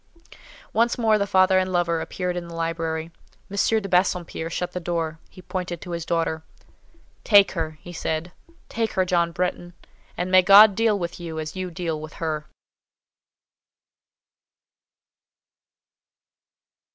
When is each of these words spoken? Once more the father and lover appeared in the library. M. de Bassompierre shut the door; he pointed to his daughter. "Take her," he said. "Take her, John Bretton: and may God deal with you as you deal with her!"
Once 0.73 0.97
more 0.97 1.19
the 1.19 1.27
father 1.27 1.59
and 1.59 1.71
lover 1.71 2.01
appeared 2.01 2.35
in 2.35 2.47
the 2.47 2.55
library. 2.55 3.11
M. 3.51 3.81
de 3.81 3.87
Bassompierre 3.87 4.49
shut 4.49 4.71
the 4.71 4.79
door; 4.79 5.19
he 5.29 5.43
pointed 5.43 5.79
to 5.79 5.91
his 5.91 6.07
daughter. 6.07 6.41
"Take 7.23 7.51
her," 7.51 7.77
he 7.81 7.93
said. 7.93 8.31
"Take 8.67 8.93
her, 8.93 9.05
John 9.05 9.31
Bretton: 9.31 9.73
and 10.17 10.31
may 10.31 10.41
God 10.41 10.73
deal 10.73 10.97
with 10.97 11.19
you 11.19 11.37
as 11.39 11.55
you 11.55 11.69
deal 11.69 12.01
with 12.01 12.13
her!" 12.13 12.47